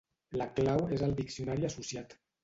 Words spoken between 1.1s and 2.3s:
diccionari associat.